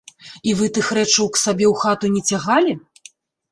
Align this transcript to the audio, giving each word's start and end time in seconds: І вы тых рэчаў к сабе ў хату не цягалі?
І 0.51 0.55
вы 0.61 0.69
тых 0.77 0.89
рэчаў 0.99 1.29
к 1.35 1.43
сабе 1.43 1.65
ў 1.73 1.75
хату 1.83 2.05
не 2.17 2.21
цягалі? 2.33 2.73